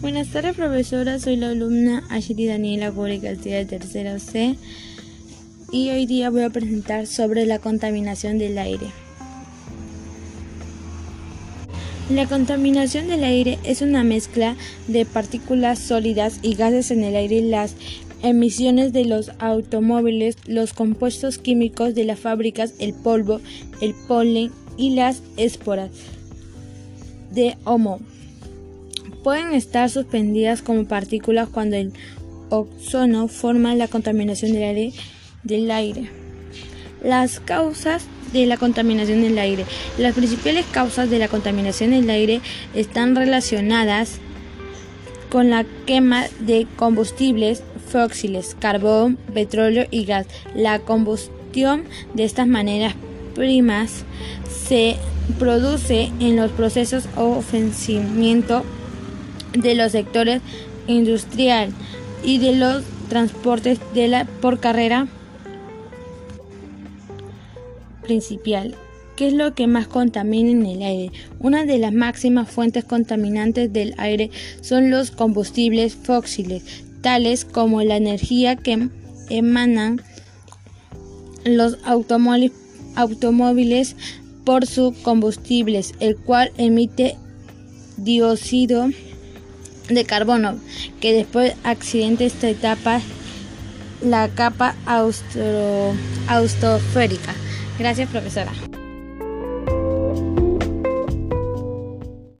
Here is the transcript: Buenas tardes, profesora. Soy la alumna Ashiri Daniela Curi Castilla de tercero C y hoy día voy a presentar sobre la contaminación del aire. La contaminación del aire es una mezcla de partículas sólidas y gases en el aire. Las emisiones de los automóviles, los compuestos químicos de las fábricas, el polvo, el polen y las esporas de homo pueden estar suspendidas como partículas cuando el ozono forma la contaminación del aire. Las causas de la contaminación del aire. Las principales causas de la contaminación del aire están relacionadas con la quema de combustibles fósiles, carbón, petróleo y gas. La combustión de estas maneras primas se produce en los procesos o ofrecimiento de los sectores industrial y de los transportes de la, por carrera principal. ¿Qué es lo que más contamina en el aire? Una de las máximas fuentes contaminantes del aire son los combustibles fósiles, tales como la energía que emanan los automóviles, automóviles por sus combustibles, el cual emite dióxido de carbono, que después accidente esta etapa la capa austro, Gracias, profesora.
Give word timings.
Buenas 0.00 0.28
tardes, 0.28 0.54
profesora. 0.54 1.18
Soy 1.18 1.34
la 1.34 1.48
alumna 1.48 2.04
Ashiri 2.08 2.46
Daniela 2.46 2.92
Curi 2.92 3.18
Castilla 3.18 3.56
de 3.56 3.64
tercero 3.64 4.20
C 4.20 4.54
y 5.72 5.90
hoy 5.90 6.06
día 6.06 6.30
voy 6.30 6.42
a 6.42 6.50
presentar 6.50 7.08
sobre 7.08 7.46
la 7.46 7.58
contaminación 7.58 8.38
del 8.38 8.58
aire. 8.58 8.86
La 12.10 12.26
contaminación 12.26 13.08
del 13.08 13.24
aire 13.24 13.58
es 13.64 13.82
una 13.82 14.04
mezcla 14.04 14.54
de 14.86 15.04
partículas 15.04 15.80
sólidas 15.80 16.38
y 16.42 16.54
gases 16.54 16.92
en 16.92 17.02
el 17.02 17.16
aire. 17.16 17.42
Las 17.42 17.74
emisiones 18.22 18.92
de 18.92 19.04
los 19.04 19.32
automóviles, 19.40 20.36
los 20.46 20.74
compuestos 20.74 21.38
químicos 21.38 21.96
de 21.96 22.04
las 22.04 22.20
fábricas, 22.20 22.74
el 22.78 22.94
polvo, 22.94 23.40
el 23.80 23.96
polen 24.06 24.52
y 24.76 24.90
las 24.90 25.22
esporas 25.36 25.90
de 27.32 27.56
homo 27.64 27.98
pueden 29.28 29.52
estar 29.52 29.90
suspendidas 29.90 30.62
como 30.62 30.86
partículas 30.86 31.50
cuando 31.50 31.76
el 31.76 31.92
ozono 32.48 33.28
forma 33.28 33.74
la 33.74 33.86
contaminación 33.86 34.52
del 34.52 35.70
aire. 35.70 36.08
Las 37.04 37.38
causas 37.38 38.06
de 38.32 38.46
la 38.46 38.56
contaminación 38.56 39.20
del 39.20 39.38
aire. 39.38 39.66
Las 39.98 40.14
principales 40.14 40.64
causas 40.72 41.10
de 41.10 41.18
la 41.18 41.28
contaminación 41.28 41.90
del 41.90 42.08
aire 42.08 42.40
están 42.74 43.14
relacionadas 43.14 44.16
con 45.28 45.50
la 45.50 45.66
quema 45.84 46.24
de 46.40 46.66
combustibles 46.76 47.62
fósiles, 47.86 48.56
carbón, 48.58 49.18
petróleo 49.34 49.86
y 49.90 50.06
gas. 50.06 50.26
La 50.54 50.78
combustión 50.78 51.84
de 52.14 52.24
estas 52.24 52.46
maneras 52.46 52.94
primas 53.34 54.04
se 54.66 54.96
produce 55.38 56.10
en 56.18 56.36
los 56.36 56.50
procesos 56.52 57.06
o 57.14 57.24
ofrecimiento 57.36 58.64
de 59.52 59.74
los 59.74 59.92
sectores 59.92 60.40
industrial 60.86 61.70
y 62.24 62.38
de 62.38 62.56
los 62.56 62.82
transportes 63.08 63.78
de 63.94 64.08
la, 64.08 64.24
por 64.24 64.60
carrera 64.60 65.08
principal. 68.02 68.74
¿Qué 69.16 69.28
es 69.28 69.32
lo 69.32 69.54
que 69.54 69.66
más 69.66 69.88
contamina 69.88 70.50
en 70.50 70.64
el 70.64 70.82
aire? 70.82 71.12
Una 71.40 71.64
de 71.64 71.78
las 71.78 71.92
máximas 71.92 72.48
fuentes 72.48 72.84
contaminantes 72.84 73.72
del 73.72 73.94
aire 73.98 74.30
son 74.60 74.90
los 74.90 75.10
combustibles 75.10 75.96
fósiles, 75.96 76.62
tales 77.02 77.44
como 77.44 77.82
la 77.82 77.96
energía 77.96 78.56
que 78.56 78.88
emanan 79.28 80.00
los 81.44 81.78
automóviles, 81.84 82.52
automóviles 82.94 83.96
por 84.44 84.66
sus 84.66 84.96
combustibles, 84.98 85.94
el 86.00 86.16
cual 86.16 86.52
emite 86.56 87.16
dióxido 87.96 88.88
de 89.88 90.04
carbono, 90.04 90.58
que 91.00 91.12
después 91.12 91.54
accidente 91.64 92.26
esta 92.26 92.48
etapa 92.48 93.00
la 94.02 94.28
capa 94.28 94.74
austro, 94.86 95.92
Gracias, 97.78 98.08
profesora. 98.08 98.52